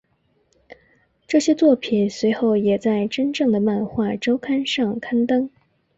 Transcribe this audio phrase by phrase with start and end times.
[1.27, 5.47] 这些作品随后也在真正的漫画周刊上刊登。